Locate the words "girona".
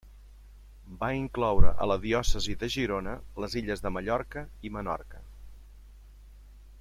2.77-3.15